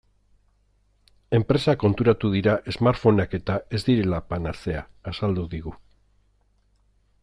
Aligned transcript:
Enpresak 1.39 1.77
konturatu 1.83 2.31
dira 2.37 2.57
smartphoneak-eta 2.77 3.61
ez 3.79 3.83
direla 3.91 4.25
panazea, 4.33 4.85
azaldu 5.13 5.49
digu. 5.57 5.79